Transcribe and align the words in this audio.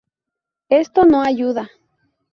Esto 0.69 1.05
no 1.05 1.21
ayuda. 1.21 1.69